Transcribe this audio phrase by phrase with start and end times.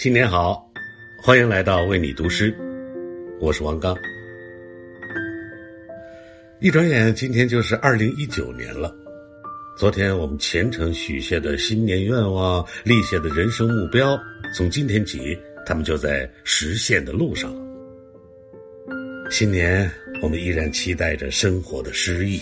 [0.00, 0.66] 新年好，
[1.22, 2.56] 欢迎来到为你读诗，
[3.38, 3.94] 我是王刚。
[6.58, 8.96] 一转眼，今天就是二零一九年了。
[9.76, 14.18] 昨天我们虔诚许下的新年愿望、立下的人生目标，
[14.54, 17.60] 从今天起，他们就在实现的路上了。
[19.30, 19.86] 新年，
[20.22, 22.40] 我们依然期待着生活的诗意，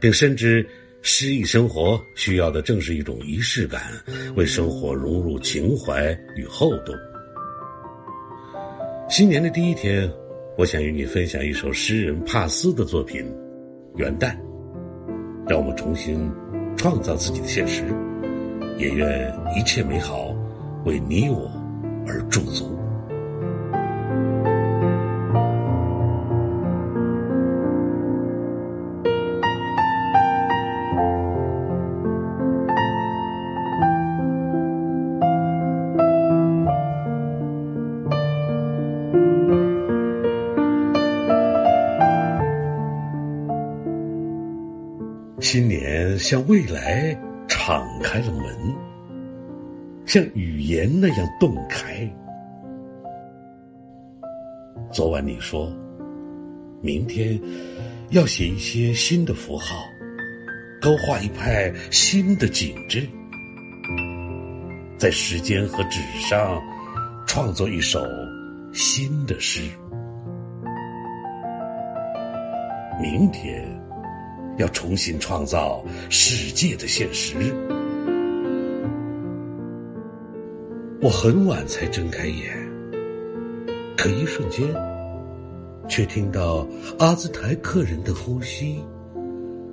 [0.00, 0.68] 并深知。
[1.00, 3.80] 诗意生活需要的正是一种仪式感，
[4.34, 6.92] 为生活融入情怀与厚度。
[9.08, 10.10] 新年的第一天，
[10.56, 13.22] 我想与你分享一首诗人帕斯的作品
[13.98, 14.32] 《元旦》，
[15.48, 16.30] 让我们重新
[16.76, 17.84] 创造自己的现实，
[18.76, 20.34] 也愿一切美好
[20.84, 21.50] 为你我
[22.06, 22.76] 而驻足。
[45.40, 48.74] 新年向未来敞开了门，
[50.04, 52.10] 像语言那样洞开。
[54.90, 55.72] 昨晚你说，
[56.82, 57.40] 明天
[58.10, 59.76] 要写一些新的符号，
[60.82, 63.08] 勾画一派新的景致，
[64.98, 66.60] 在时间和纸上
[67.28, 68.04] 创作一首
[68.72, 69.62] 新的诗。
[73.00, 73.67] 明天。
[74.58, 77.36] 要重新创造世界的现实。
[81.00, 82.52] 我很晚才睁开眼，
[83.96, 84.66] 可一瞬间，
[85.88, 86.66] 却听到
[86.98, 88.82] 阿兹台克人的呼吸，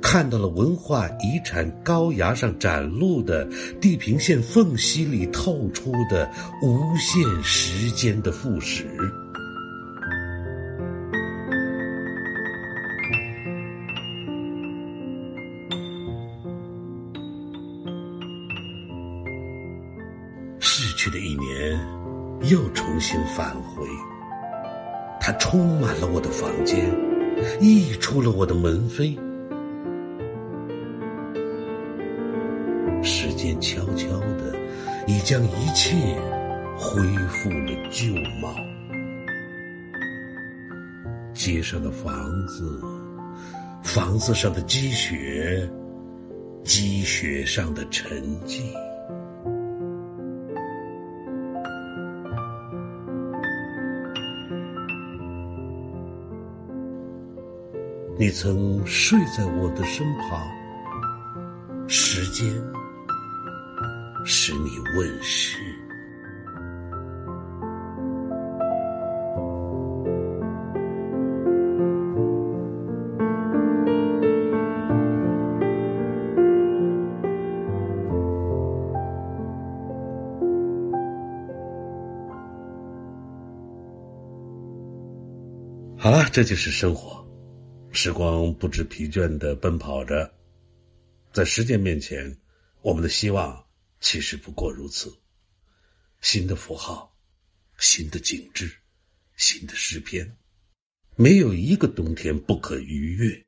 [0.00, 3.46] 看到了文化遗产高崖上展露的
[3.82, 6.28] 地平线缝隙里透出的
[6.62, 8.86] 无限时间的复始。
[20.90, 21.78] 逝去的一年，
[22.50, 23.86] 又重新返回。
[25.20, 26.84] 它充满了我的房间，
[27.60, 29.16] 溢出了我的门扉。
[33.04, 34.52] 时间悄悄的，
[35.06, 35.94] 已将一切
[36.76, 38.12] 恢复了旧
[38.42, 38.52] 貌。
[41.32, 42.12] 街上的房
[42.48, 42.82] 子，
[43.84, 45.70] 房子上的积雪，
[46.64, 48.62] 积雪上的沉寂。
[58.20, 60.46] 你曾睡在我的身旁，
[61.88, 62.46] 时间
[64.26, 65.56] 使你问世。
[85.96, 87.19] 好了，这就是生活。
[87.92, 90.32] 时光不知疲倦的奔跑着，
[91.32, 92.38] 在时间面前，
[92.82, 93.66] 我们的希望
[94.00, 95.12] 其实不过如此。
[96.20, 97.16] 新的符号，
[97.78, 98.70] 新的景致，
[99.36, 100.36] 新的诗篇，
[101.16, 103.44] 没有一个冬天不可逾越，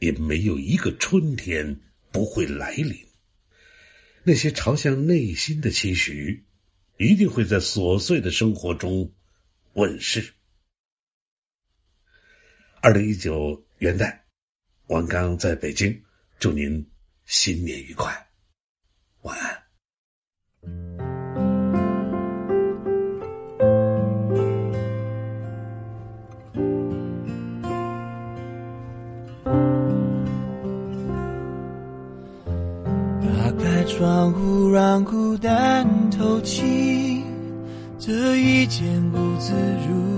[0.00, 1.78] 也没有一个春天
[2.10, 3.06] 不会来临。
[4.24, 6.44] 那些朝向内心的期许，
[6.96, 9.12] 一定会在琐碎的生活中
[9.74, 10.34] 问世。
[12.82, 13.62] 二零一九。
[13.78, 14.12] 元旦，
[14.88, 15.96] 王刚在北京，
[16.40, 16.84] 祝您
[17.26, 18.12] 新年愉快，
[19.22, 19.56] 晚安。
[33.22, 37.22] 打开窗户，让孤单透气，
[37.96, 39.54] 这一间屋子
[39.88, 40.17] 如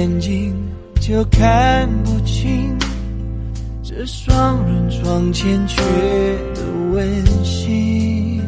[0.00, 0.56] 眼睛
[0.98, 2.74] 就看不清。
[3.82, 5.82] 这双人床欠缺
[6.54, 8.40] 的温馨，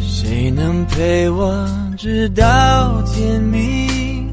[0.00, 1.64] 谁能陪我
[1.96, 4.28] 直到天明，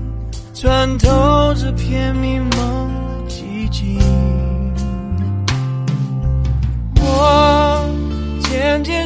[0.56, 4.00] 穿透这片迷蒙的寂静？
[6.96, 7.86] 我
[8.42, 9.06] 渐渐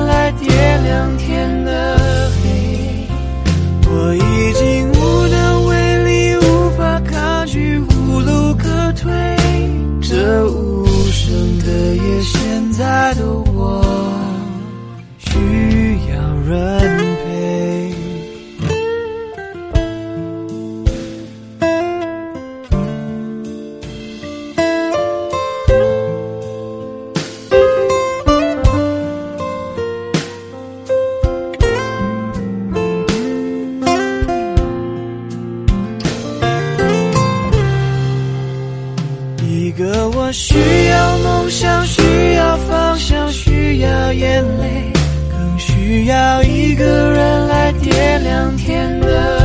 [40.31, 40.55] 需
[40.89, 44.91] 要梦想，需要方向，需要眼泪，
[45.29, 49.40] 更需要一个人来点亮天的